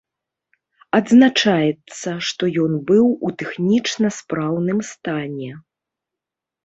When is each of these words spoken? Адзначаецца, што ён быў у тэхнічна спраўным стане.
Адзначаецца, 0.99 2.09
што 2.29 2.43
ён 2.65 2.73
быў 2.89 3.05
у 3.29 3.33
тэхнічна 3.43 4.07
спраўным 4.19 4.79
стане. 4.93 5.51